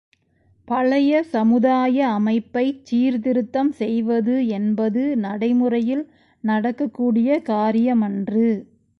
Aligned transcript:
பழைய 0.67 1.23
சமுதாய 1.23 2.07
அமைப்பைச் 2.09 2.85
சீர்திருத்தம் 2.85 3.71
செய்வது 3.71 4.47
என்பது 4.47 5.15
நடைமுறையில் 5.17 6.03
நடக்கக்கூடிய 6.43 7.41
காரியமன்று. 7.49 8.47